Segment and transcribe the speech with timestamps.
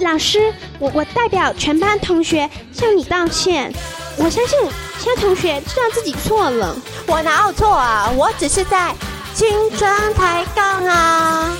[0.00, 3.72] 老师，我我代表全班同学向你道歉。
[4.16, 4.58] 我相信
[4.98, 6.76] 其他同学知道自己错了。
[7.06, 8.10] 我哪有错啊？
[8.16, 8.94] 我只是在
[9.34, 11.52] 青春抬杠啊！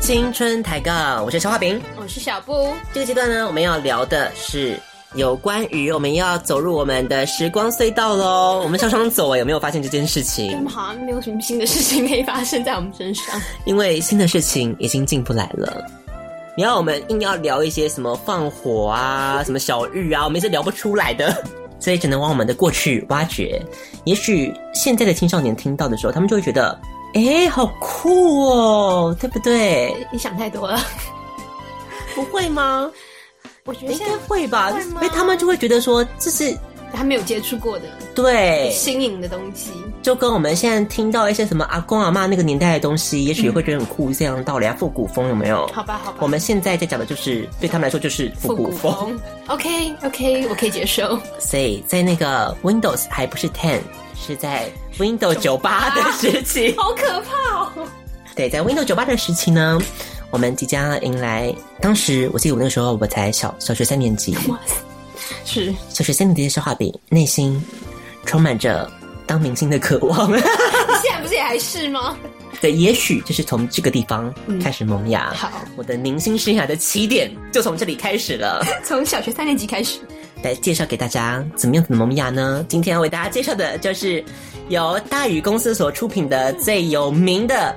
[0.00, 2.74] 青春抬杠，我是小花饼，我是小布。
[2.92, 4.76] 这个阶段呢，我们要聊的是。
[5.14, 10.64] 有关于我们要走入我们的时光隧道喽，我们常常走啊，有没有发现这件事情？
[10.68, 15.84] 好像没有什么新的事情可以发生在我们身上，因为新的事情已经进不来了。
[16.56, 21.42] 你要我们硬要聊一些什么放火啊、什么小日啊，我们是聊不出来的，
[21.80, 23.60] 所以只能往我们的过去挖掘。
[24.04, 26.78] 也许现在的青少年听到的时候，他们就会觉得，
[27.14, 29.92] 哎，好酷哦，对不对？
[30.12, 30.78] 你想太多了，
[32.14, 32.88] 不会吗？
[33.64, 36.56] 我觉得应该会吧，因为他们就会觉得说这是
[36.92, 37.84] 他没有接触过的，
[38.14, 39.70] 对新颖的东西，
[40.02, 45.66] 就跟我们现在听到一些什么阿公阿妈那个年代的东西，也许也会觉得很酷，这样道理啊，复古风有没有？
[45.68, 46.18] 好吧，好吧。
[46.20, 48.92] 我们现在在讲的就是对他们来说就是复古风。
[48.92, 51.16] 古风 OK OK，我可以接受。
[51.38, 53.80] 所以在那个 Windows 还不是 Ten，
[54.16, 54.68] 是在
[54.98, 57.72] Windows 九八的时期，好可怕哦。
[58.34, 59.78] 对，在 Windows 九八的时期呢。
[60.30, 64.36] 我们即将迎来，当时我记得我那个时候我才小小学三年级，
[65.44, 67.62] 是小学三年级的小花饼，内心
[68.24, 68.90] 充满着
[69.26, 70.30] 当明星的渴望。
[71.02, 72.16] 现在不是也还是吗？
[72.60, 74.32] 对，也许就是从这个地方
[74.62, 75.30] 开始萌芽。
[75.30, 79.98] 嗯、好，我的明星生涯的起点就从这里开始了，从小学三年级开始。
[80.42, 82.64] 来介绍给大家怎么样的萌芽呢？
[82.68, 84.24] 今天要为大家介绍的就是
[84.68, 87.74] 由大宇公司所出品的最有名的。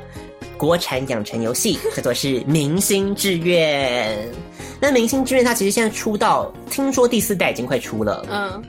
[0.64, 4.18] 国产养成游戏 叫做是《明星志愿》，
[4.80, 8.26] 那《明星志愿》它其实现在出到，听说第四代已经快出了。
[8.32, 8.64] 嗯，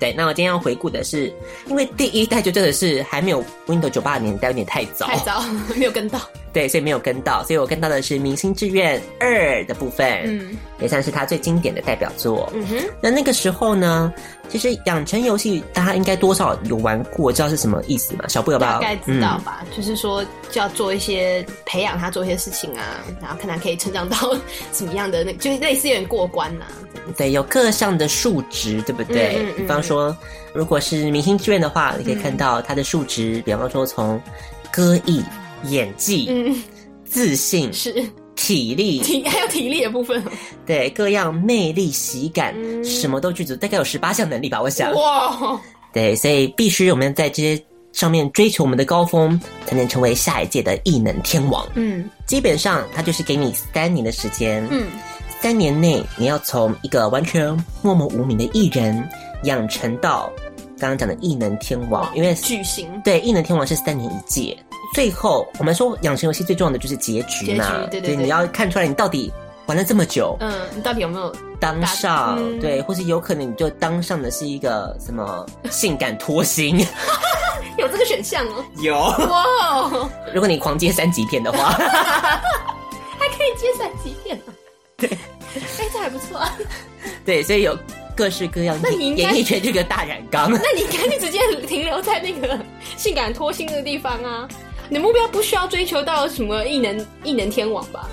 [0.00, 0.10] 对。
[0.14, 1.30] 那我今天要回顾的是，
[1.68, 5.44] 因为第一代就真的是还没有 Windows 九八年代，有点太早，太早
[5.76, 6.18] 没有跟到。
[6.54, 12.48] 对，所以没有跟到，所以我跟到的是《明星志愿二》的部分，嗯，也算是他最经典的代表作。
[12.54, 14.14] 嗯哼，那那个时候呢，
[14.48, 18.28] 其实养成游戏大家应该多少有玩过，知道是什么意思嘛？
[18.28, 18.72] 小布有没有？
[18.72, 24.16] 大概知道吧，嗯、就是说就要做一些培养他做一些事情啊，然后看他可以成长到
[24.72, 27.12] 什么样的那，就是类似有点过关呐、啊。
[27.16, 29.38] 对，有各项的数值，对不对？
[29.40, 30.16] 嗯嗯嗯、比方说，
[30.52, 34.22] 如果是明星志愿的话，你可以看到它的数值，嗯、比方说从
[34.70, 35.20] 歌艺。
[35.68, 36.54] 演技，嗯，
[37.04, 38.04] 自信是。
[38.36, 40.22] 体力，体还有体力的部分，
[40.66, 44.92] 对，各样魅力、喜感，嗯、什么都具足，大概有十八项能力吧，我想。
[44.92, 45.58] 哇，
[45.92, 51.64] 对，所以必须我们在这些上面追求我们的高峰，才能成为下一届的异能天王。
[51.74, 54.88] 嗯，基本上他就是给你三年的时间，嗯，
[55.40, 59.08] 三年内你要从一个完全默默无名的艺人
[59.44, 60.28] 养成到
[60.76, 64.58] 刚刚讲的异能天王，因为巨星，对，异能天王是三年一届。
[64.94, 69.30] 最后，我们说养成游戏最重要的就是结局嘛，结局，对对对，对，你要看出来你到底
[69.66, 72.38] 玩了这么久，嗯，你到底有没有当上？
[72.38, 76.78] 嗯、对，或是有可能你就当上的是一个什么性感脱星，
[77.76, 78.94] 有这个选项哦，有。
[78.96, 81.70] 哇，如果你狂接三级片的话，
[83.18, 84.52] 还可以接三级片呢，
[84.96, 86.56] 对，哎，这还不错啊，
[87.26, 87.76] 对，所以有。
[88.16, 92.56] 各式各样，那你演艺圈这个大染缸，那你赶紧直接停留在那个
[92.96, 94.48] 性感脱星的地方啊！
[94.88, 98.08] 你的目标不需要追求到什么异能异能天王吧？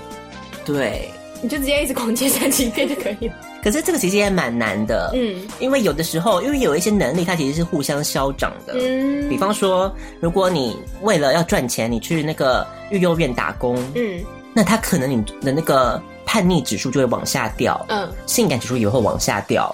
[0.64, 1.10] 对，
[1.42, 3.34] 你就直接一直狂接三级片就可以了。
[3.62, 14.20] 可是这个其实也蛮难的，嗯，因为有的时候，因为有一些能力它其实是互相消长的，嗯，比方说，如果你为了要赚钱，你去那个育幼院打工，嗯，
[14.52, 19.72] 那他可能你的那个叛逆指数就会往下掉，嗯，性感指数也会往下掉，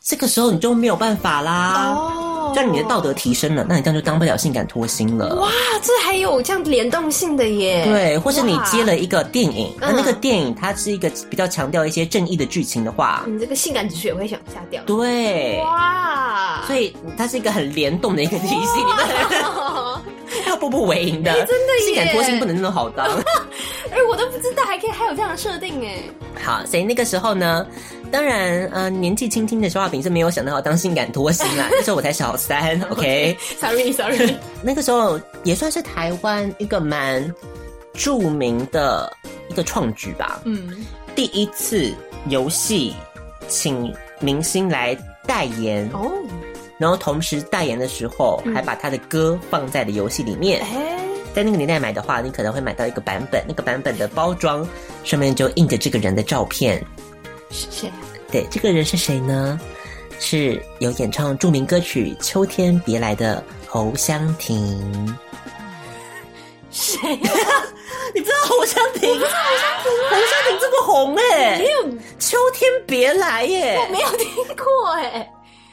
[0.00, 2.27] 这个时候你就没有办法啦，哦。
[2.54, 5.34] 就你的道德提升了，那你这样就当不了性感脱星了。
[5.36, 5.48] 哇，
[5.82, 7.84] 这还有这样联动性的耶！
[7.84, 14.82] 对，或是你接了一个电影，那那个电影它是一个比较强调一些正义的剧情的话，你这个性感指数也会往下掉。
[14.84, 18.80] 对，哇，所以它是一个很联动的一个体系，
[20.46, 21.32] 要步步为营的。
[21.32, 23.06] 真的，性感脱星不能那么好当。
[23.90, 25.98] 哎，我都不知道还可以还有这样的设定哎。
[26.42, 27.66] 好，所以那个时候呢？
[28.10, 31.68] 当然，呃，年纪轻轻的萧亚平是没有想到要当性感拖星啦。
[31.72, 33.92] 那时候我才小三，OK，Sorry，Sorry。
[33.92, 33.92] okay?
[33.92, 37.32] Sorry, sorry 那个时候也算是台湾一个蛮
[37.92, 39.12] 著名的
[39.48, 40.40] 一个创举吧。
[40.44, 40.84] 嗯，
[41.14, 41.92] 第一次
[42.28, 42.94] 游戏
[43.46, 44.96] 请明星来
[45.26, 46.10] 代言哦，
[46.78, 50.64] 然后同时代言的时候还把他的歌放在了游戏里面。
[50.74, 50.98] 嗯、
[51.34, 54.66] 在那个年代买的话，你可能会买到一个版本，那个版本的包装
[55.04, 56.82] 上面就印着这个人的照片。
[57.50, 57.92] 是谁？
[58.30, 59.60] 对，这个人是谁呢？
[60.20, 65.16] 是有演唱著名歌曲《秋天别来》的侯湘婷。
[66.70, 67.30] 谁呀？
[68.12, 69.08] 你不知道侯湘婷？
[69.10, 69.92] 我不知道侯湘婷。
[70.10, 71.84] 侯湘婷这么红哎，没有
[72.18, 75.30] 《秋天别来》耶，我没有听过哎，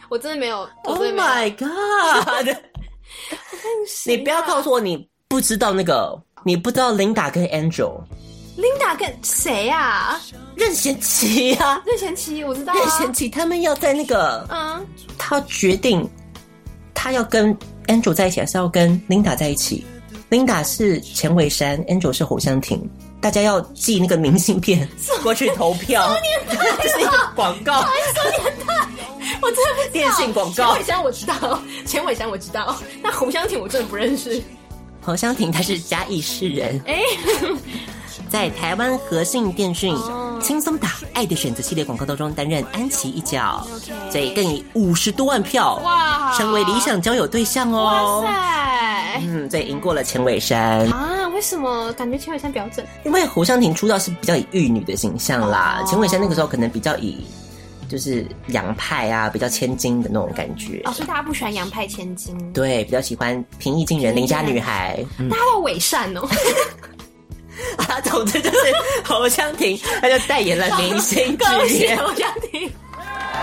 [0.09, 0.69] 我真的没有。
[0.83, 2.55] Oh my god！
[4.05, 8.03] 你不要告诉我你不知道那个，你不知道 Linda 跟 Angel。
[8.57, 10.21] Linda 跟谁啊？
[10.55, 12.75] 任贤齐啊，任贤齐我知道、啊。
[12.77, 14.85] 任贤齐他们要在那个，嗯，
[15.17, 16.09] 他决定
[16.93, 17.53] 他要跟
[17.87, 19.85] Angel 在一起，还是要跟 Linda 在一起
[20.29, 24.87] ？Linda 是钱伟山，Angel 是侯湘婷，大家要寄那个明信片
[25.21, 26.03] 过去投票。
[26.03, 26.77] 什么年代？
[26.81, 27.81] 这是一个广告。
[27.81, 28.73] 什么年代？
[29.41, 29.91] 我真的不知道。
[29.91, 30.73] 电信广告。
[30.73, 34.41] 钱伟山我知道，钱伟山我知道，那侯湘婷我真的不认识。
[35.01, 36.81] 侯湘婷她是嘉义市人。
[36.87, 37.01] 哎。
[38.29, 39.95] 在台湾和信电讯
[40.41, 43.65] 轻松打爱的选择系列广告当中担任安琪一角，
[44.11, 48.21] 所以更以五十多万票哇，成为理想交友对象哦。
[48.21, 51.27] 哇塞，嗯，所以赢过了钱伟山啊？
[51.29, 52.85] 为什么感觉钱伟山比较正？
[53.03, 57.25] 因为侯湘婷出道是比较以玉女的形象啦，钱伟山那个时候可能比较以
[57.87, 60.81] 就是洋派啊，比较千金的那种感觉。
[60.85, 65.03] 哦，所以大家不喜欢洋派千金，对，比较喜欢平易近人邻家女孩。
[65.29, 66.21] 大家都伪善哦。
[67.87, 68.57] 啊，总之就是
[69.03, 71.97] 侯湘婷，她就代言了明星志愿。
[71.97, 72.71] 侯湘婷，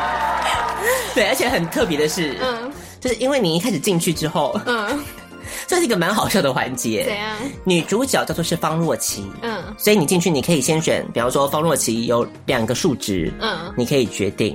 [1.15, 4.99] 对，而且很特别的是，嗯，就是因为你一开始进去之后，嗯，
[5.67, 7.05] 这是一个蛮好笑的环节。
[7.05, 7.37] 怎样？
[7.65, 14.55] 女主角叫做是方若琪，嗯，所以你进去你可以先选，比方说方若琪有两个数值，嗯，你可以决定，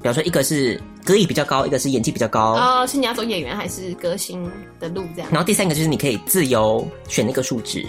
[0.00, 5.30] 比方说一个是歌艺比较高，一个是演技比较高，哦，是你要走演员还是歌星的路这样？
[5.32, 7.86] 然后第三个就是你可以自由选那个数值。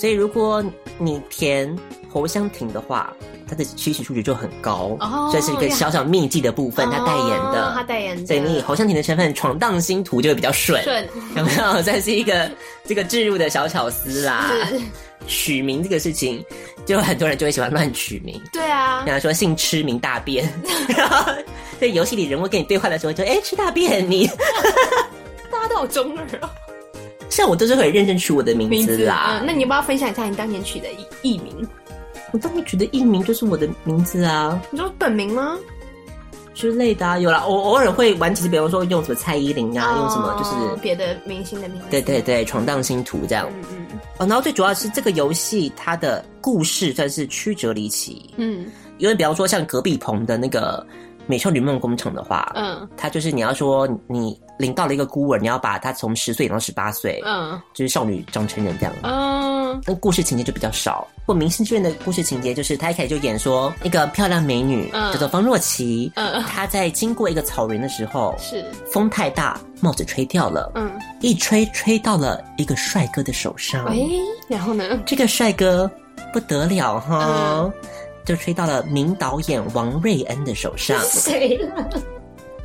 [0.00, 0.64] 所以，如果
[0.96, 1.78] 你填
[2.10, 3.12] 侯湘婷的话，
[3.46, 4.96] 他的期许数据就很高，
[5.30, 6.86] 这、oh, 是一个小小秘技的部分。
[6.86, 11.06] Oh, 他代言的，他代言的，所以你侯湘婷的身份闯荡星途就会比较顺，顺
[11.36, 11.82] 有没有？
[11.84, 12.50] 这是一个
[12.86, 14.50] 这个置入的小巧思啦。
[15.26, 16.42] 取名这个事情，
[16.86, 18.40] 就很多人就会喜欢乱取名。
[18.54, 20.50] 对啊，比方说姓吃名大便，
[20.96, 21.30] 然后
[21.78, 24.26] 在游戏里人物跟你对话的时候就，就、欸、哎吃大便你，
[25.52, 26.48] 大家都好中二哦。
[27.40, 29.38] 像我都是会认真取我的名字啦。
[29.40, 31.66] 嗯，那你要不要分享一下你当年取的艺艺名？
[32.32, 34.60] 我当年取的艺名就是我的名字啊。
[34.70, 35.56] 你说本名吗？
[36.52, 37.48] 之类的啊，有了。
[37.48, 41.86] 我偶尔会玩几次，比方说用什么蔡依林啊，哦、用什么就是别的明星的名字。
[41.90, 43.48] 对对对，闯荡星途这样。
[43.70, 43.98] 嗯嗯。
[44.18, 48.28] 哦，然后最主要是这个游戏它的故事算是曲折离奇。
[48.36, 48.66] 嗯。
[48.98, 50.86] 因为比方说像隔壁棚的那个。
[51.30, 61.06] 美少女梦工厂的话，嗯，它就是你要说你领到了一个孤儿，你要把她从十岁养到十八岁，嗯，就是少女长成人这样，嗯，那故事情节就比较少。
[61.24, 68.64] 或明星志愿的故事情节，就是他一开始就演说一个漂亮美女，嗯，叫做方若琪，嗯，她在经过一个草原的时候，是。
[68.90, 73.96] 风太大，帽子吹掉了，嗯，一吹吹到了一个帅哥的手上，哎，
[74.48, 75.88] 然后呢，这个帅哥
[76.32, 77.24] 不得了哈。
[77.62, 77.72] 嗯
[78.24, 81.00] 就吹到了名导演王瑞恩的手上。
[81.08, 81.88] 谁了？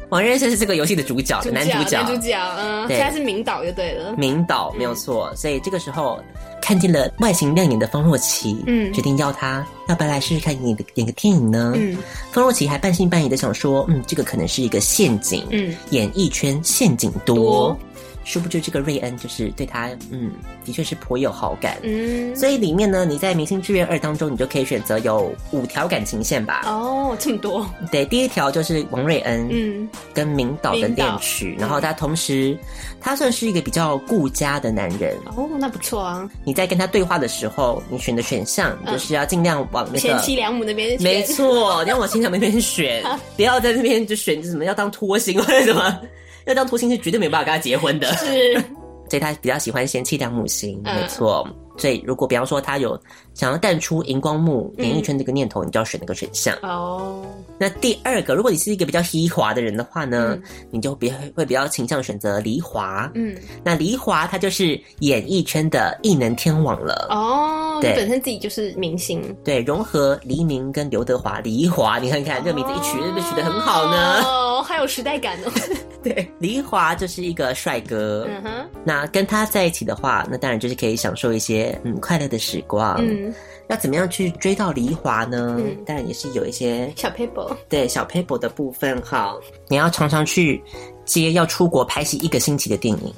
[0.09, 1.97] 王瑞恩是这个游戏的主角，主角男主角。
[1.97, 4.13] 男主角，嗯，对，现在是名导就对了。
[4.15, 6.19] 名导没有错，嗯、所以这个时候
[6.61, 11.73] 看见了外形亮眼的方若琪，嗯，决定要他要不要来试试看演的演个电影呢？
[11.75, 11.97] 嗯，
[12.31, 17.35] 方若琪还半信半疑的想说，嗯，这个可能是一个陷阱，嗯，演艺圈陷阱多。
[17.35, 17.79] 多
[18.25, 20.31] 殊不知这个瑞恩就是对他，嗯，
[20.65, 21.77] 的确是颇有好感。
[21.83, 26.63] 嗯，所以里面呢，你在《明星志愿二》当中，你就可以选择有五条感情线吧。
[26.65, 27.65] 哦，这么多。
[27.91, 32.57] 对，第一条就是王瑞恩，嗯，跟明导的恋曲，然后他同时，
[32.99, 35.15] 他算是一个比较顾家的男人。
[35.37, 36.27] 哦，那不错啊。
[36.43, 41.03] 你在跟他对话的时候，你选的选项就是要尽量往那个贤妻良母那边选。
[41.03, 43.03] 没错，你要往贤妻良母那边选，
[43.37, 46.01] 不要在那边就选什么要当拖星或者什么。
[46.45, 48.53] 要当拖星是绝对没办法跟他结婚的，是，
[49.09, 51.47] 所以他比较喜欢贤妻良母型，嗯、没错。
[51.77, 52.97] 所以如果比方说他有
[53.33, 56.57] 想要淡出荧光幕演艺圈这个念头，嗯、你就要选那个选项。
[56.61, 57.21] 哦，
[57.59, 63.11] 那第二个，如果你是一个比较嘻华的人的话呢，嗯、你就比会比较倾向选择黎华。
[63.13, 67.07] 嗯，那黎华他就是演艺圈的艺能天王了。
[67.09, 69.21] 哦，对，本身自己就是明星。
[69.43, 74.21] 对，融合黎明跟刘德华，黎华，你看看、哦、这个名字一取，是不是取得很好呢？
[74.23, 75.51] 哦， 还有时代感哦。
[76.03, 78.27] 对，黎华就是一个帅哥。
[78.27, 81.79] 嗯哼，那跟他在一起的话，那当然就是可以享受一些。
[81.83, 82.95] 嗯，快乐的时光。
[82.99, 83.33] 嗯，
[83.69, 85.55] 要怎么样去追到黎华呢？
[85.59, 87.55] 嗯，当然也是有一些小 paper。
[87.69, 89.35] 对，小 paper 的部分哈，
[89.67, 90.61] 你要常常去
[91.05, 93.13] 接要出国拍戏一个星期的电影。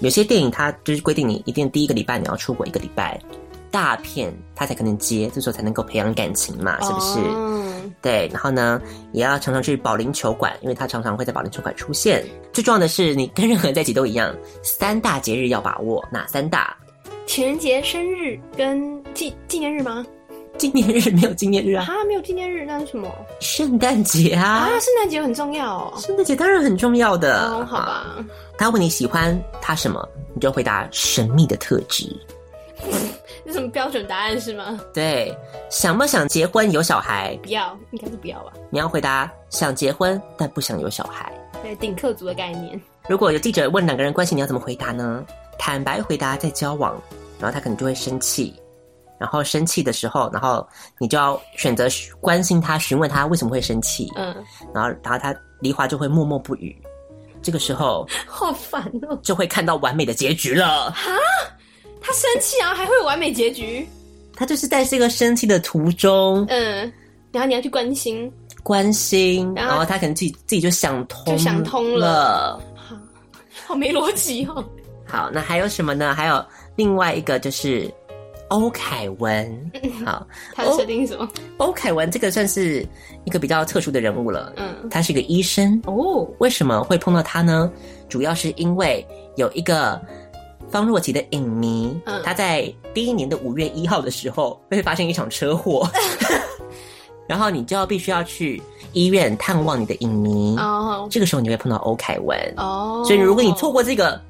[0.00, 3.18] 有些电影它就是规定你一定第一个礼拜你要出国一个礼拜，
[3.72, 7.18] 大片他才可能接，这时候才能够培养感情嘛，是不是？
[7.24, 8.28] 嗯，对。
[8.32, 8.80] 然后呢，
[9.12, 12.24] 也要常常去保龄球馆，因为他常常会在保龄球馆出现。
[12.52, 16.76] 最重要的是，你跟任何人在一起都一样，三大节日要把握，哪三大？
[17.26, 20.06] 情人节、生日跟纪纪念日吗？
[20.58, 21.86] 纪念日没有纪念日啊！
[21.88, 23.10] 啊，没有纪念日，那是什么？
[23.40, 24.44] 圣诞节啊！
[24.44, 25.94] 啊，圣诞节很重要哦。
[25.98, 27.48] 圣诞节当然很重要的。
[27.48, 28.18] 哦，好吧。
[28.58, 32.14] 他问你喜欢他什么，你就回答神秘的特质。
[33.44, 34.78] 那什么标准答案是吗？
[34.94, 35.36] 对，
[35.70, 37.38] 想不想结婚有小孩？
[37.42, 38.52] 不要，应该是不要吧。
[38.70, 41.32] 你要回答想结婚但不想有小孩。
[41.62, 42.80] 对，顶客族的概念。
[43.08, 45.24] 如果有记者问两个人关系，你要怎么回答呢？
[45.58, 47.00] 坦白回答在交往，
[47.38, 48.54] 然后他可能就会生气，
[49.18, 50.66] 然后生气的时候，然后
[50.98, 51.86] 你就要选择
[52.20, 54.10] 关心他，询问他为什么会生气。
[54.16, 54.34] 嗯，
[54.74, 56.76] 然后然后他梨花就会默默不语。
[57.42, 60.90] 这个时候 好烦哦，就会看到完美的结局了。
[60.92, 61.10] 哈，
[62.02, 63.86] 他生气然后，还会有完美结局？
[64.34, 66.92] 他就是在这个生气的途中，嗯，
[67.30, 68.30] 然后你要去关心，
[68.62, 72.60] 关心，然后，然后他可能自己自己就想通，就想通了。
[72.74, 72.96] 好，
[73.66, 74.64] 好没逻辑哦。
[75.06, 76.14] 好，那还有什么呢？
[76.14, 76.44] 还有
[76.74, 77.92] 另外一个就是
[78.48, 79.70] 欧凯文。
[80.04, 81.28] 好，他的设定是什么？
[81.58, 82.84] 欧凯文这个算是
[83.24, 84.52] 一个比较特殊的人物了。
[84.56, 86.26] 嗯，他是一个医生哦。
[86.38, 87.70] 为什么会碰到他呢？
[88.08, 89.06] 主要是因为
[89.36, 90.00] 有一个
[90.72, 95.86] 方若琪的影迷，嗯，他在第一年的五月一号的时候会发生一场车祸，
[97.28, 98.60] 然后你就要必须要去
[98.92, 100.56] 医院探望你的影迷。
[100.56, 102.36] 哦，这个时候你会碰到欧凯文。
[102.56, 104.20] 哦，所以如果你错过这个。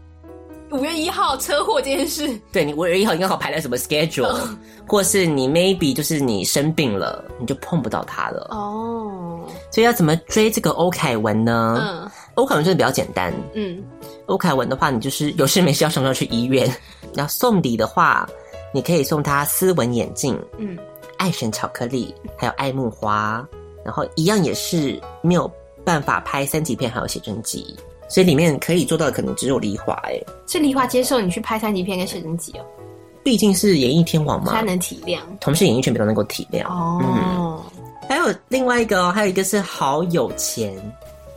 [0.72, 4.40] 五月一号车祸这件事，对，你五月一号应该好排在什么 schedule，、oh.
[4.88, 9.38] 或是你 maybe 就是你生病了，你就碰不到他了哦。
[9.42, 9.50] Oh.
[9.70, 11.78] 所以要怎么追这个欧凯文呢？
[11.78, 13.34] 嗯，欧凯文真的比较简单。
[13.52, 13.84] 嗯，
[14.26, 16.71] 欧凯文的话，你就是有事没事要常常去医院。
[17.14, 18.29] 然后送礼的话，
[18.73, 20.79] 你可以送他斯文眼镜，嗯，
[21.19, 23.47] 爱神巧克力，还有爱慕花，
[23.85, 25.50] 然后一样也是没有
[25.85, 27.76] 办法拍三级片，还有写真集。
[28.09, 32.64] 所以里面可以做到的可能只有黎华哎，是梨华接受你去拍三级片跟写真集哦，
[33.25, 37.81] 毕竟是演艺天王嘛，他能体谅，同时演艺圈比较能够体谅哦、嗯。
[38.09, 40.76] 还有另外一个哦，还有一个是好有钱，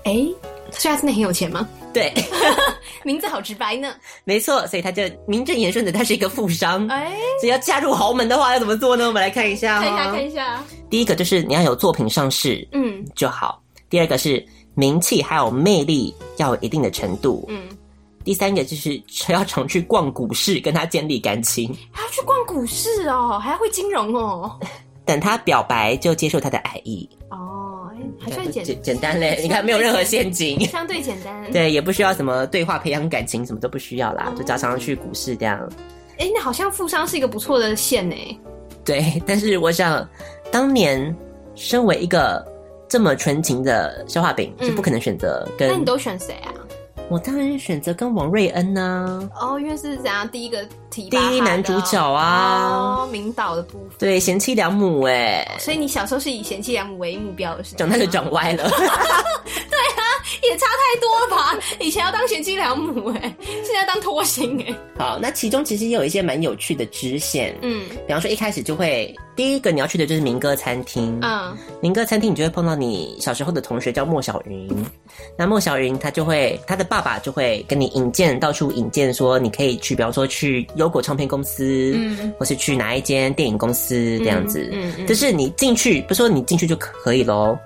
[0.03, 0.35] 哎、欸，
[0.71, 1.65] 所以他真的很有钱吗？
[1.95, 2.13] 对，
[3.03, 3.95] 名字好直白呢。
[4.23, 6.87] 没错，所以他就名正言顺的，他是一个富商。
[6.89, 9.07] 哎、欸，所以要嫁入豪门的话要怎么做呢？
[9.07, 10.63] 我们来看一下、哦，看一下，看一下。
[10.89, 13.61] 第一个就是你要有作品上市，嗯，就好。
[13.89, 14.45] 第二个是。
[14.77, 17.45] 名气还有魅力要有一定的程度。
[17.47, 17.63] 嗯，
[18.25, 21.73] 第三个就是要常去逛股市，跟他建立感情。
[21.93, 24.59] 还要去逛股市哦，还要会金融哦。
[25.07, 27.09] 等他表白就接受他的爱意。
[27.29, 27.74] 哦，
[28.19, 29.39] 还算简简简单嘞。
[29.43, 31.51] 你看没有任何陷阱，相对简单。
[31.51, 35.59] 对，也不需要什么对话培养感情，什么都不需要啦，哦、就常常去股市这样。
[36.17, 38.15] 哎，那好像富商是一个不错的线呢。
[38.83, 40.07] 对，但是我想
[40.51, 41.15] 当年
[41.55, 42.45] 身为一个。
[42.87, 45.71] 这么纯情的消化饼是不可能选择跟、嗯。
[45.71, 46.53] 那你都选谁啊？
[47.09, 49.41] 我当然选择跟王瑞恩呢、啊。
[49.41, 53.89] 哦，因为是怎样第一个提第一男主角啊，哦，明导的部分。
[53.99, 55.45] 对，贤妻良母哎。
[55.59, 57.75] 所以你小时候是以贤妻良母为目标的是？
[57.75, 58.63] 长大就长歪了。
[58.69, 60.03] 对啊，
[60.43, 61.59] 也差太多了吧？
[61.79, 64.75] 以前要当贤妻良母哎、欸，现在当拖星哎、欸。
[64.97, 74.85] 好，那其中其实也有一些蛮有趣的支线，嗯，比方说一开始就会第一个你要去的就是民歌餐厅，嗯，民歌餐厅你就会碰到你小时候的同学叫莫小云，
[75.37, 87.57] 那莫小云他就会他的爸爸就会跟你引荐到处引荐说你可以去，比方说去优果唱片公司，嗯，或是去哪一间电影公司这样子，嗯，嗯，就是你进去不是说你进去就可以喽。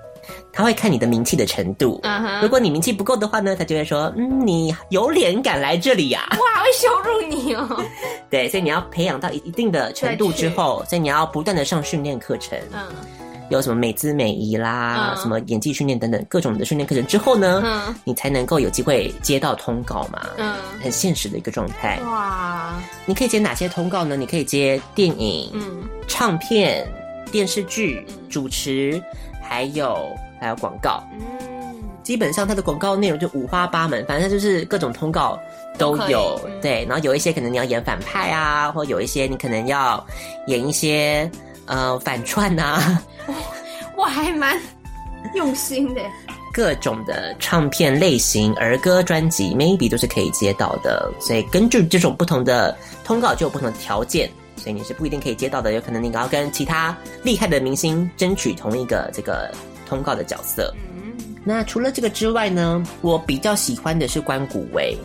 [0.52, 2.42] 他会看你的名气的程度，uh huh.
[2.42, 6.26] 如果你名气不够的话呢，他就会说，嗯，你有脸敢来这里呀？
[6.28, 6.36] 啊？
[6.38, 7.84] 哇，会羞辱你哦。
[8.28, 13.19] 对，所以你要培养到一一定的程度之后，所以你要不断的上训练课程，嗯、uh，huh.
[13.50, 15.20] 有什么美姿美仪啦，uh.
[15.20, 17.94] 什么演技训练等等各种的训练课程之后呢，uh.
[18.04, 20.82] 你才能够有机会接到通告嘛，嗯、uh，huh.
[20.82, 22.00] 很现实的一个状态。
[22.04, 24.16] 哇，你可以接哪些通告呢？
[24.16, 26.06] 你可以接电影、嗯、uh，huh.
[26.08, 26.86] 唱片、
[27.30, 29.02] 电视剧、主持，
[29.42, 30.08] 还有。
[30.42, 35.38] 还有广告，嗯，基本上它的广告内容就五花八门，反正就是各种通告
[35.76, 36.82] 都有，嗯、对。
[36.88, 40.02] 然后有一些可能你要演反派啊，或有一些你可能要
[40.46, 41.30] 演一些
[41.66, 43.02] 呃反串啊，
[43.96, 44.60] 我，还蛮
[45.34, 46.00] 用心的。
[46.52, 51.12] 各种的唱片类型、儿歌专辑，maybe 都是可以接到的。
[51.20, 55.72] 所以根据这种不同的通告，就有不同的条件，所以你是不一定可以接到的。
[55.72, 59.50] 有可能你要跟其他厉害的明星争取同一个这个。
[59.90, 61.12] 通告的角色，嗯，
[61.42, 64.96] 那除了这个之外呢，我比较喜欢的是关谷薇，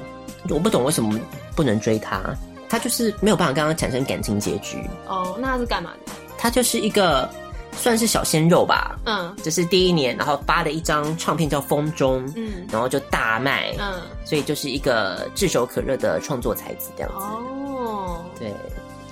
[0.47, 1.19] 我不懂为什么
[1.55, 2.21] 不能追他，
[2.69, 4.77] 他就是没有办法跟他产生感情结局。
[5.07, 6.11] 哦，那他是干嘛的？
[6.37, 7.29] 他就是一个
[7.71, 17.17] 算是小鲜肉吧，嗯，这是第一年，然后发了一张唱片叫《风中》，嗯，然后就大卖，嗯，所以就是一个炙手可热的创作才子这样子。
[17.17, 18.53] 哦，对，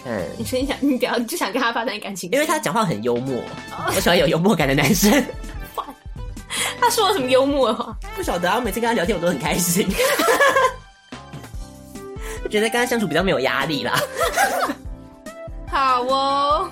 [0.03, 3.37] 看，你说你想，你比较就想跟他发展感情，因为他讲话很幽默，
[3.71, 5.11] 哦，我喜欢有幽默感的男生。
[6.79, 7.97] 他说了什么幽默的话？
[8.15, 8.57] 不晓得啊！
[8.57, 9.87] 我每次跟他聊天，我都很开心。
[12.43, 13.99] 我觉得跟他相处比较没有压力啦。
[15.71, 16.69] 好哦。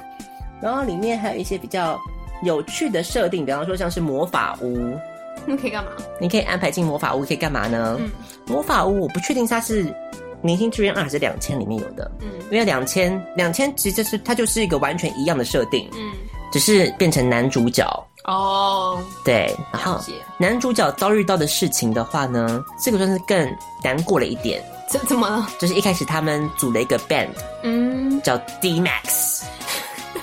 [0.62, 2.00] 然后里面还有一些比较
[2.44, 4.98] 有趣的设定，比方说像是魔法屋。
[5.46, 5.92] 你可以干嘛？
[6.20, 7.98] 你可以安排进魔法屋，可以干嘛呢？
[8.00, 8.10] 嗯、
[8.46, 9.86] 魔法屋我不确定它是
[10.42, 12.12] 《明星志愿二》还是《两千》里面有的。
[12.22, 12.28] 嗯。
[12.52, 15.90] 因为两千两千其实就是它就是一个完全一样的设定。
[15.94, 16.12] 嗯。
[16.52, 17.88] 只是变成男主角。
[18.26, 20.00] 哦，对，然后
[20.38, 23.52] 男主角遭遇到的事情的话呢，这个算是更
[23.84, 24.62] 难过了一点。
[24.88, 25.48] 这怎么了？
[25.58, 27.30] 就是一开始他们组了一个 band，
[27.64, 29.42] 嗯，叫 D Max，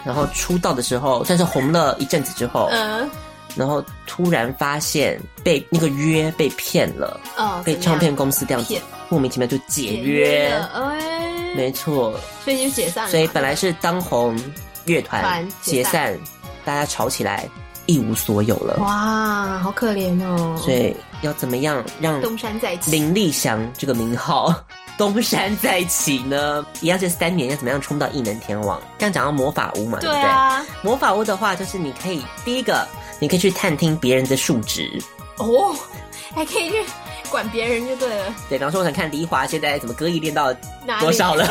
[0.08, 3.06] 然后出道的时候算是红了一阵子之后，嗯，
[3.54, 8.74] 然后突然发现被那个约被骗了，哦，被唱片公司这样子
[9.10, 13.10] 莫名其妙就解约，哎，没错，所以就解散了。
[13.10, 14.34] 所以本来是当红
[14.86, 16.18] 乐团解散，
[16.64, 17.46] 大家吵起来。
[17.90, 20.54] 一无所有了，哇，好可怜哦！
[20.62, 22.90] 所以要怎么样让东山再起？
[22.90, 24.54] 林立祥这个名号
[24.98, 26.66] 东山再起呢？
[26.80, 28.78] 一样是三年，要怎么样冲到异能天王？
[28.98, 30.22] 刚讲到魔法屋嘛，对不对？
[30.22, 32.84] 啊、魔法屋的话，就是你可以第一个，
[33.20, 35.00] 你可以去探听别人的数值
[35.38, 35.74] 哦，
[36.34, 36.84] 还可以去
[37.30, 38.34] 管别人就对了。
[38.48, 40.52] 对，比方说我想看黎华现在怎么歌艺练到
[41.00, 41.48] 多少了，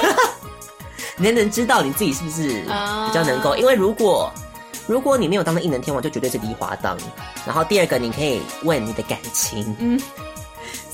[1.16, 3.52] 你才能知道你自己是不是比较能够？
[3.56, 4.30] 嗯、因为如果
[4.88, 6.98] 如果你没有当到异能天王，就绝对是黎华当。
[7.46, 9.74] 然后第二个，你可以问你的感情。
[9.80, 9.98] 嗯，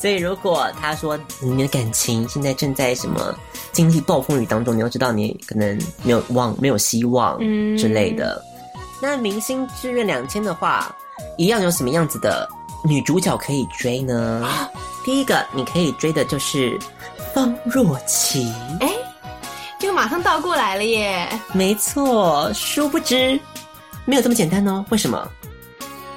[0.03, 3.33] 所以如果他说你的感情现在正在什么
[3.71, 7.39] 经历暴风雨当中，你要知道你可能没有望、没有希望
[7.77, 8.43] 之类的。
[8.75, 10.93] 嗯、那明星志愿两千的话，
[11.37, 12.45] 一样有什么样子的
[12.83, 14.45] 女主角可以追呢？
[14.45, 14.69] 啊、
[15.05, 16.77] 第一个你可以追的就是
[17.33, 18.51] 方若琪。
[18.81, 18.91] 哎，
[19.79, 21.29] 这个马上倒过来了耶！
[21.53, 23.39] 没错，殊不知。
[24.03, 25.25] 没有这么简单哦，为什么？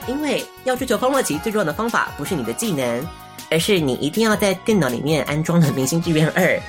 [0.09, 3.07] 因为要追求方若琪，最重要的方法不是你的技能，
[3.51, 6.61] 而是你一定要在电脑里面安装了《明星志愿二》，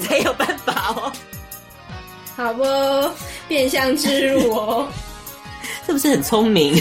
[0.06, 1.12] 才有办法哦。
[2.36, 2.64] 好不，
[3.46, 4.88] 变相置入哦，
[5.86, 6.76] 是不是很聪明？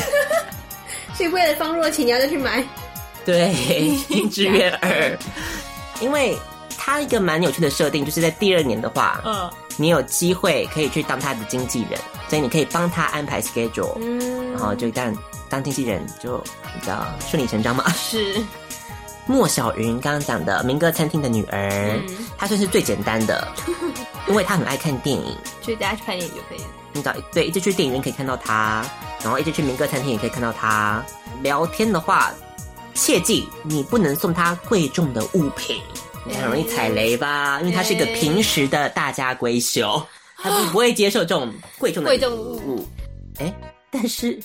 [1.16, 2.64] 所以为了方若琪，你要再去买？
[3.26, 4.90] 对，《明星志愿二》，
[6.02, 6.38] 因为
[6.78, 9.50] 它一个蛮有趣的设定，就是在第二年的话，嗯。
[9.76, 15.12] 你有机会可以去当他的经纪人，所以你可以帮他安排 schedule，嗯，然后就当
[15.50, 17.90] 当经纪人就比较顺理成章嘛。
[17.94, 18.36] 是
[19.26, 21.70] 莫小云刚刚讲的民歌餐厅的女儿，
[22.08, 23.48] 嗯、她算是最简单的，
[24.28, 26.66] 因为她很爱看电影，所以大家去看电影就可以了。
[26.92, 28.86] 你找对，一直去电影院可以看到她，
[29.24, 31.04] 然后一直去民歌餐厅也可以看到她。
[31.42, 32.32] 聊天的话，
[32.94, 35.82] 切记你不能送她贵重的物品。
[36.26, 37.60] 你很容易踩雷吧？
[37.62, 40.02] 因为她是一个平时的大家闺秀，
[40.38, 42.88] 她不不会接受这种贵重的贵重物。
[43.40, 43.54] 哎，
[43.90, 44.40] 但是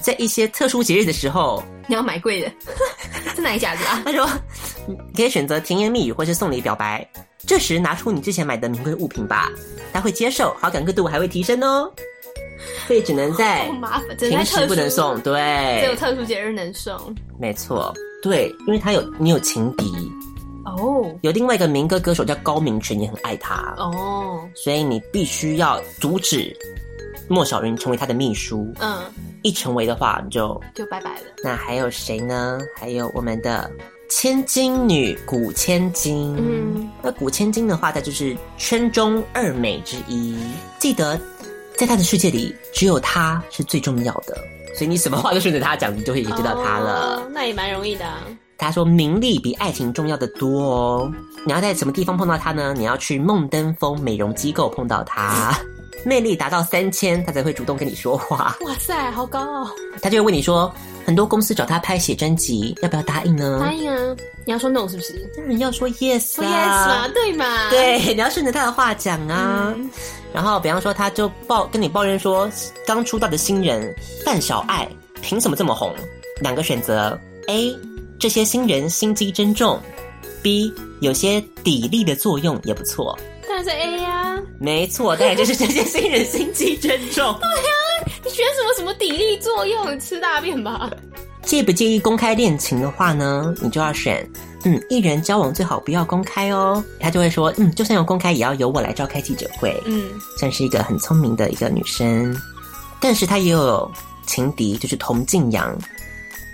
[0.00, 2.50] 在一些特殊节日的时候，你要买贵的。
[3.34, 4.02] 是哪一家子啊？
[4.04, 4.28] 他说，
[4.86, 7.06] 你可以选择甜言蜜语或是送礼表白。
[7.46, 9.50] 这时拿出你之前买的名贵物品吧，
[9.92, 11.92] 他会接受，好感度还会提升哦。
[12.86, 13.68] 所以只能在
[14.18, 16.96] 平时不能送，对，只有特殊节日能送。
[17.40, 17.92] 没错，
[18.22, 19.90] 对，因为他有你有情敌
[20.64, 26.56] 哦，有另外一个民歌歌手叫高明权，也很爱他哦，所以你必须要阻止
[27.32, 28.72] 莫小云成为他的秘书。
[28.80, 29.02] 嗯，
[29.42, 31.20] 一成为的话，你就就拜拜了。
[31.42, 32.60] 那还有谁呢？
[32.78, 33.70] 还有我们的。
[34.14, 40.36] 千金女古千金，嗯，那古千金的话，她就是圈中二美之一。
[40.78, 41.18] 记得，
[41.78, 44.36] 在她的世界里，只有她是最重要的，
[44.74, 47.16] 所以你什么话都顺着她讲，你就会知道她了。
[47.16, 48.20] 哦，那也蛮容易的啊。
[48.58, 51.12] 他说：“名利比爱情重要的多哦。
[51.46, 52.74] 你要在什么地方碰到她呢？
[52.76, 55.58] 你要去梦登峰美容机构碰到她，
[56.04, 58.56] 魅力达到三千，他才会主动跟你说话。
[58.62, 59.70] 哇塞，好高哦！
[60.00, 60.72] 他就会问你说。”
[61.04, 63.58] 很多公司找他拍写真集，要不要答应呢？
[63.60, 64.16] 答应啊！
[64.44, 65.28] 你要说 no 是不是？
[65.36, 67.70] 当然要说 yes 啊，yes 嘛，对嘛？
[67.70, 69.74] 对，你要顺着他的话讲啊。
[69.76, 69.90] 嗯、
[70.32, 72.48] 然后，比方说，他就抱跟你抱怨说，
[72.86, 73.92] 刚出道的新人
[74.24, 74.88] 范晓爱
[75.20, 75.92] 凭什么这么红？
[76.40, 77.76] 两个选择：A，
[78.20, 79.80] 这些新人心机真重
[80.40, 83.18] ；B，有些砥砺的作用也不错。
[83.62, 87.24] 是 A 呀、啊，没错，当然就是这些新人心机真重。
[87.40, 87.90] 对呀、啊。
[88.24, 89.98] 你选什么什么砥砺作用？
[89.98, 90.90] 吃大便吧！
[91.42, 93.52] 介不介意公开恋情的话呢？
[93.60, 94.28] 你就要选，
[94.64, 96.82] 嗯，艺人交往最好不要公开哦。
[97.00, 99.76] 他就会说，嗯，就算要公开，也要由我来召开记者会。
[99.86, 102.36] 嗯，算是一个很聪明的一个女生，
[103.00, 103.90] 但是她也有
[104.26, 105.76] 情敌，就是童静阳。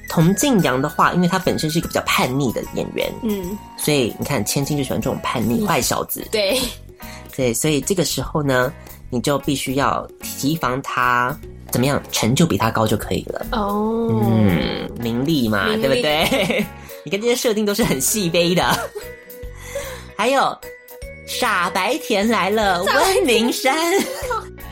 [0.08, 6.26] 童静阳的话，因为她本身是一个比较叛逆的演员，嗯，所以你看千金就喜欢这种叛逆坏小子。
[6.32, 6.58] 对，
[7.36, 8.72] 对，所以这个时候呢，
[9.10, 11.36] 你就必须要提防他。
[11.70, 12.02] 怎么样？
[12.10, 14.08] 成就比他高就可以了哦。
[14.10, 16.64] Oh, 嗯，名利嘛，利对不对？
[17.04, 18.64] 你看这些设定都是很细微的。
[20.16, 20.56] 还有
[21.26, 23.76] 傻白甜来了，温明山。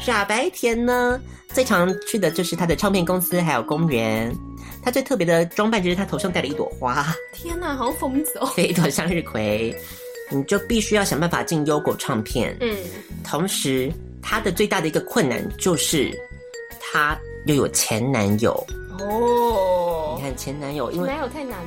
[0.01, 1.21] 傻白甜呢，
[1.53, 4.35] 最常去的就是他的唱片公司，还有公园。
[4.83, 7.15] 他最特别的装扮就是他头上戴了一朵花。
[7.35, 8.51] 天哪，好疯子哦！
[8.57, 9.77] 对，一朵向日葵。
[10.31, 12.57] 你就必须要想办法进优果唱片。
[12.61, 12.77] 嗯，
[13.25, 16.17] 同时他的最大的一个困难就是。
[16.89, 18.53] 她又有前男友
[19.01, 21.67] 哦，你看前男友，因为男友太难了。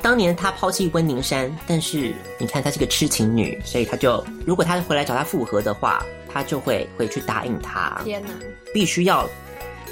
[0.00, 8.00] 当年她抛弃温宁山，但是你看她是个痴情女，所以她就如果她回来找他复合的话，她就会回去答应他。
[8.02, 8.30] 天哪，
[8.72, 9.28] 必须要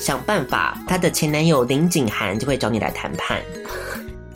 [0.01, 0.77] 想办法。
[0.89, 3.41] 她的前男友林景涵就会找你来谈判，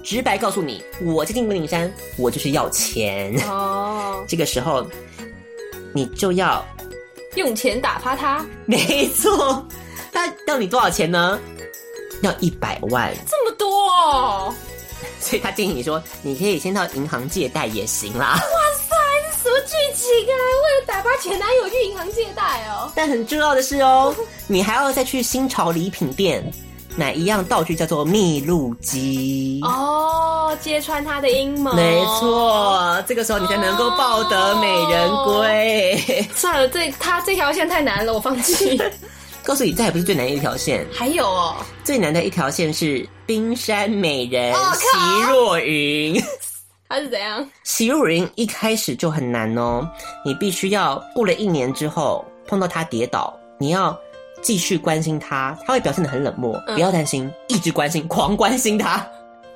[0.08, 4.24] 直白告诉你，我接近温宁山，我就是要钱哦。
[4.26, 4.86] 这个时候
[5.92, 6.64] 你就要
[7.34, 9.62] 用钱打发他，没错。
[10.10, 11.38] 他要你多少钱呢？
[12.22, 14.54] 要一百万，这么多哦！
[15.20, 18.28] 所以他建议你说，你可以先到银行借贷也行啦。
[18.32, 18.96] 哇塞，
[19.30, 20.40] 这什么剧情啊？
[20.64, 22.90] 为了打发前男友去银行借贷哦。
[22.94, 24.16] 但很重要的是哦，
[24.46, 26.50] 你还要再去新潮礼品店
[26.98, 31.72] 买一样道具，叫做秘录机哦，揭穿他的阴谋。
[31.74, 35.94] 没错，这个时候你才能够抱得美人归。
[35.94, 38.76] 哦、算了，这他这条线太难了，我放弃。
[39.44, 46.20] 告诉你，这还不是最难的一条线，还有哦，最难的一条线是冰山美人席若云。
[46.88, 47.48] 他是怎样？
[47.64, 49.88] 席若云一开始就很难哦，
[50.24, 53.96] 你必须要过了一年之后碰到他跌倒，你要
[54.42, 59.06] 继续关心他，他会表现的很冷漠，嗯、不要担心，一直关心，狂关心他，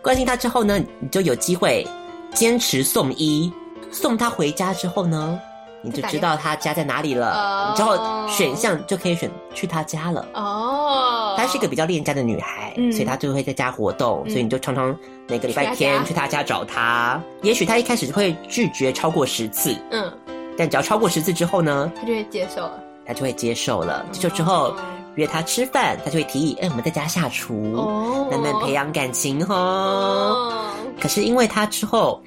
[0.02, 1.86] 关心他之后呢，你就有机会
[2.34, 3.52] 坚持送医，
[3.90, 5.40] 送他回家之后呢。
[5.84, 10.24] 你就知道他家在哪里了，之后选项就可以选去他家了。
[10.32, 17.20] 哦，她是一个比较恋家的女孩，嗯、所以她就会在家活动，嗯、所以你就常常每个礼拜天去她家找她。
[17.42, 20.08] 也许她一开始会拒绝超过十次，嗯，
[20.56, 22.80] 但只要超过十次之后呢，她就会接受了。
[23.12, 24.06] 她就会接受了。
[24.12, 24.74] 接受之后
[25.16, 29.54] 约他吃饭，他就会提议：“哎、欸，我们在家下厨，哦、慢慢培养感情哦。
[29.54, 30.64] 哦”
[31.00, 32.22] 可是因为他之后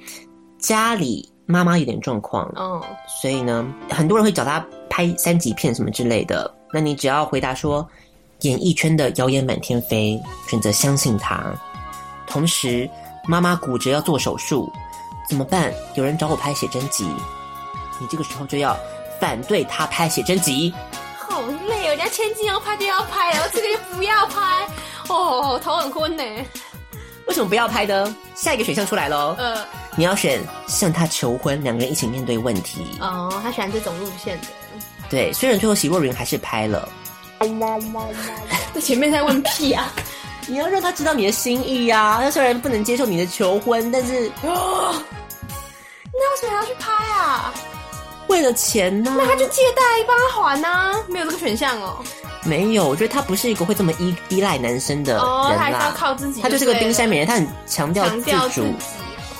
[0.58, 1.28] 家里。
[1.48, 2.84] 妈妈有点状况，哦，
[3.22, 6.52] 所以呢，很多人会找他拍三级片什么之类的。
[6.72, 7.88] 那你只要回答说，
[8.40, 11.54] 演艺圈的谣言满天飞，选择相信他。
[12.26, 12.90] 同时，
[13.28, 14.68] 妈妈骨折要做手术，
[15.28, 15.72] 怎么办？
[15.94, 17.04] 有人找我拍写真集，
[18.00, 18.76] 你这个时候就要
[19.20, 20.74] 反对他拍写真集。
[21.18, 24.66] 好累哦，人家千金要拍就要拍，然后这个就不要拍，
[25.08, 26.22] 哦，头很昏呢。
[27.26, 28.16] 为什么不要拍呢？
[28.34, 29.34] 下一个选项出来喽。
[29.38, 29.64] 呃，
[29.96, 32.86] 你要选向他求婚，两个人一起面对问题。
[33.00, 34.46] 哦，他喜欢这种路线的。
[35.10, 36.88] 对，虽然最后席若云还是拍了。
[38.72, 39.92] 那前面在问屁啊？
[40.46, 42.20] 你要让他知道你的心意呀、啊。
[42.22, 47.52] 他虽然不能接受你的求婚，但是，那为什么要去拍啊？
[48.28, 49.16] 为了钱呢、啊？
[49.18, 51.96] 那他就借贷帮他还啊，没有这个选项哦。
[52.44, 55.28] 没有，我觉得他不是一个会这么依依赖男生的人啦。
[55.28, 56.40] 哦，他还是要靠自己。
[56.40, 58.62] 他就是个冰山美人，他很强调自主。
[58.62, 58.74] 自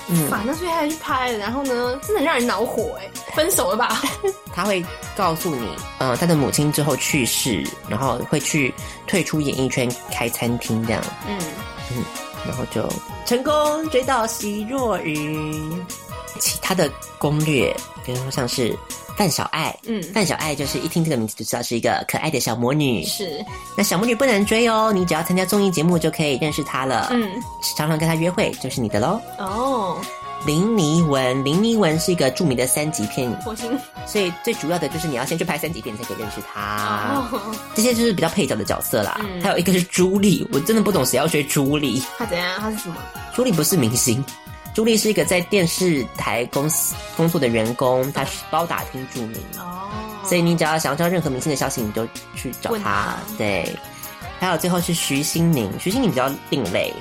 [0.08, 4.00] 嗯，反正所以他去拍了，然后呢，真的很让人恼火哎，分手了吧？
[4.54, 4.84] 他会
[5.16, 5.66] 告诉你，
[5.98, 8.72] 嗯、呃，他的母亲之后去世，然后会去
[9.08, 11.02] 退出演艺圈开餐厅这样。
[11.26, 11.36] 嗯
[11.92, 12.04] 嗯，
[12.46, 12.88] 然后就
[13.24, 15.84] 成功追到席若瑀。
[16.36, 18.76] 其他的攻略，比如说像是。
[19.16, 23.02] 范小爱，嗯，范小爱就是一听这个名字就知道是一个可爱的小魔女。
[23.06, 23.42] 是，
[23.74, 27.08] 那小魔女不难追哦，你只要参加综艺节目就可以认识她了。
[27.12, 27.42] 嗯，
[27.78, 29.18] 常常跟她约会就是你的喽。
[29.38, 29.98] 哦，
[30.44, 33.70] 林妮文，林妮文是一个著名的三级片火星，
[34.06, 37.26] 所以最主要的就是你要先去拍三级片才可以认识她。
[37.32, 37.40] 哦，
[37.74, 39.18] 这些就是比较配角的角色啦。
[39.24, 42.02] 嗯，还有一个是朱莉，我真的不懂谁要追朱莉。
[42.18, 42.60] 她怎样？
[42.60, 42.96] 她是什么？
[43.34, 44.22] 朱莉不是明星。
[44.76, 49.40] 朱莉是一个在电视台公司工作的员工，她是包打听著名。
[49.58, 49.88] 哦，
[50.22, 53.16] 所以你只要想要知道任何明星的消息，你就去找她。
[53.38, 53.74] 对，
[54.38, 56.92] 还有最后是徐新宁，徐新宁比较另类，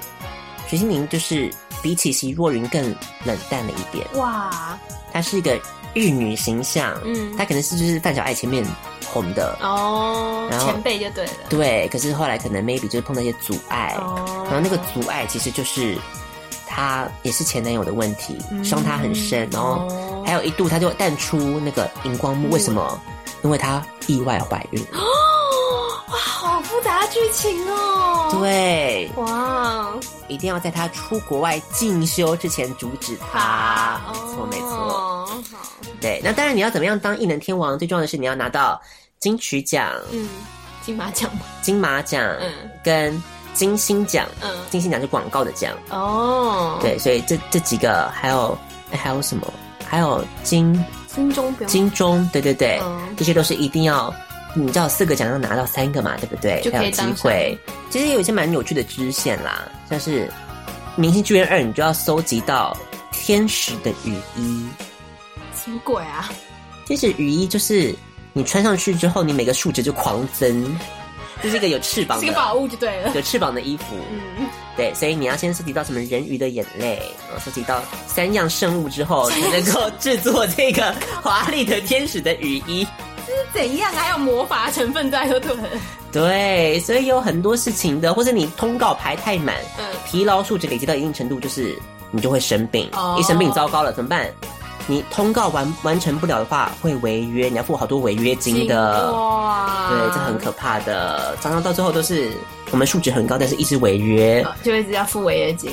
[0.69, 2.81] 徐新宁就是比起席若云更
[3.25, 4.07] 冷淡了一点。
[4.13, 4.79] 哇，
[5.11, 5.59] 她是一个
[5.95, 8.65] 玉女形象，嗯，她可能是就是范小爱前面
[9.05, 9.53] 红的。
[9.59, 15.97] 哦，然后前辈就对了，对，可是后来可能 maybe 就是碰到一些阻碍，哦，然后那个阻碍其实就是。
[16.75, 22.99] 他也是前男友的问题，伤他很深，嗯、然后还有一度他就淡出那个荧光幕，为什么？
[23.43, 24.81] 因为他意外怀孕。
[24.91, 24.99] 哦，
[26.09, 28.29] 哇，好复杂的剧情哦。
[28.41, 29.93] 对，哇，
[30.27, 34.01] 一定要在他出国外进修之前阻止他。
[34.11, 34.67] 没错，没错。
[34.67, 35.41] 好，
[36.01, 37.79] 对，那当然你要怎么样当异能天王？
[37.79, 38.81] 最重要的是你要拿到
[39.19, 40.27] 金曲奖，嗯，
[40.83, 42.51] 金马奖，金马奖，嗯，
[42.83, 43.23] 跟。
[43.55, 48.55] 金星奖，嗯，金星奖是广告的奖哦，对，所以这这几个还有、
[48.91, 49.51] 欸、还有什么？
[49.87, 54.13] 还有金金钟，金钟，对对对，嗯、这些都是一定要，
[54.53, 56.61] 你知道四个奖要拿到三个嘛，对不对？
[56.69, 57.57] 才有机会。
[57.89, 60.27] 其实也有一些蛮有趣的支线啦，像是
[60.95, 62.75] 《明星志愿二》，你就要搜集到
[63.11, 64.67] 天使的雨衣，
[65.53, 66.29] 什么鬼啊？
[66.85, 67.95] 天使雨衣就是
[68.33, 70.77] 你穿上去之后，你每个数值就狂增。
[71.41, 73.11] 这是一个有翅膀的，是个宝物就对了。
[73.13, 73.95] 有翅膀的衣服，
[74.39, 82.87] 嗯，对，所以你要先收集到什么人鱼的眼泪，然后收集到三样圣物之后，才能够制作这个华丽的天使的雨衣。
[83.27, 83.91] 这是怎样？
[83.93, 85.69] 还有魔法成分在，对不对？
[86.11, 91.77] 对，所以有很多事情的，或者你通告排太满，嗯，疲劳数值累积到一定程度，就是
[92.11, 94.31] 你就会生病，哦、一生病糟糕了，怎么办？
[94.87, 99.11] 你通告完完成不了的话，会违约，你要付好多违约金的。
[99.11, 101.35] 哇，对，这很可怕的。
[101.41, 102.29] 常常到最后都是
[102.69, 105.71] 我们数值很高，但是一直违约，就一直要付违约金，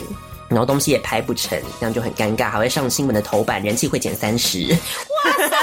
[0.48, 4.66] 然后东西也拍不成，这样就很尴尬，还会上新闻的头版，人气会减三十。
[4.70, 5.57] 哇塞，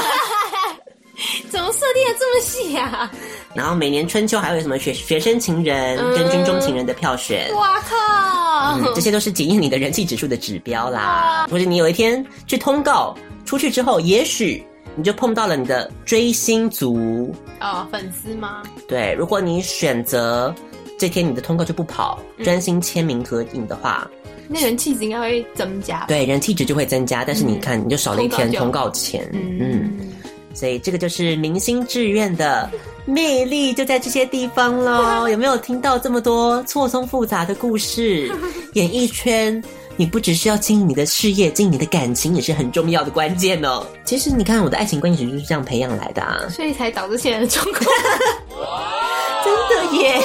[1.50, 3.12] 怎么设定的这么细啊？
[3.56, 7.52] 然后每年春秋还有什么学学生情人跟军中情人的票选？
[7.56, 8.92] 哇靠、嗯！
[8.94, 11.48] 这些都是检验你的人气指数的指标啦。
[11.50, 13.18] 或者你有一天去通告。
[13.50, 14.64] 出去之后，也许
[14.96, 18.62] 你就碰到了你的追星族哦，粉丝吗？
[18.88, 20.54] 对，如果你选择
[21.00, 24.08] 这天你的通告就不跑，专、嗯、心签名合影的话，
[24.48, 26.06] 那人气值应该会增加。
[26.08, 29.28] 对，人气值就会增加，但是你看，你就少了一天通告钱。
[29.34, 30.12] 嗯，嗯，
[30.54, 32.70] 所以这个就是明星志愿的
[33.08, 35.26] 魅力，就在这些地方喽。
[35.28, 38.32] 有没有听到这么多错综复杂的故事？
[38.74, 39.60] 演艺圈。
[40.00, 43.86] 你不只是要经营你的事业，经营你的感情也是很重要的关键哦。
[44.06, 47.84] 其实你看，我的爱情关系就是这样培养来的啊，所以才导致现在的状况。
[49.44, 50.22] 真的耶！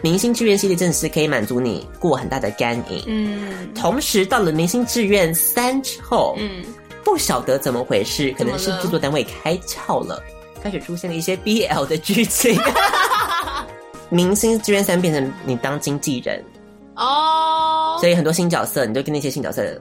[0.00, 3.02] 明星志愿系列真的是可以满足你过很大的干瘾。
[3.08, 6.62] 嗯，同时到了明星志愿三之后，嗯，
[7.02, 10.22] 不晓得怎么回事，可能是制作单位开窍了，
[10.62, 12.56] 开始出现了一些 BL 的剧情。
[14.08, 16.40] 明星志愿三变成你当经纪人。
[16.94, 17.45] 哦，oh,
[17.98, 19.80] 所以很多新角色，你就跟那些新角色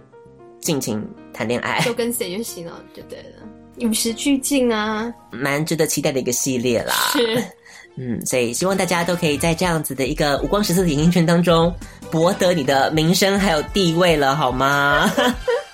[0.62, 3.46] 尽情谈恋爱，就跟谁就行了，就对了，
[3.78, 6.94] 与时俱进啊，蛮值得期待的一个系列啦。
[7.12, 7.44] 是，
[7.98, 11.74] 嗯，所以希望大家都可以在这样子的一个五光十色的演艺圈当中
[12.12, 15.12] 博得你的名声还有地位了，好吗？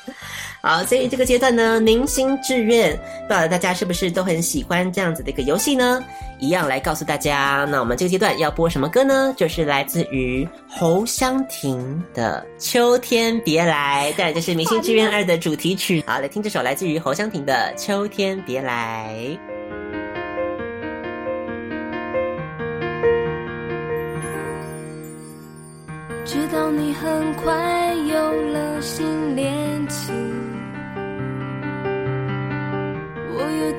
[0.61, 2.95] 好，所以这个阶段呢，明星志愿，
[3.27, 6.03] 不知道大家是不是都很喜欢这样子的一个游戏呢？
[6.37, 9.33] 一样来告诉大家，那我们这个阶段要播什么歌呢？
[9.35, 16.03] 就是来自于侯湘婷的《秋天别来》，当然这是《明星志愿二》的主题曲。
[16.05, 19.15] 好，来听这首来自于侯湘婷的《秋天别来》。
[26.23, 30.30] 知道你很快有了新恋情，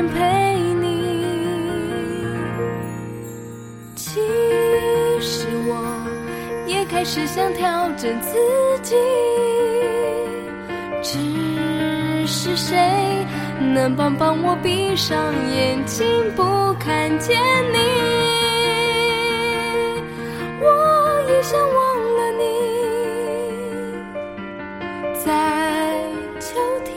[0.00, 0.86] 人陪你。
[3.94, 4.18] 其
[5.20, 5.74] 实我
[6.66, 8.38] 也开始想调整自
[8.82, 8.96] 己，
[11.02, 11.18] 只
[12.26, 12.78] 是谁
[13.74, 15.18] 能帮帮我闭上
[15.54, 17.38] 眼睛，不看见
[17.70, 17.78] 你？
[20.62, 21.78] 我也想忘
[22.16, 22.44] 了你，
[25.22, 25.28] 在
[26.40, 26.96] 秋天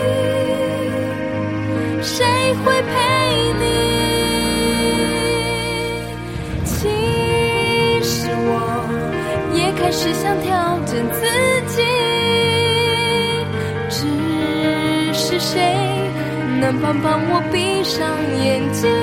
[16.79, 19.00] 盼盼我闭上眼睛，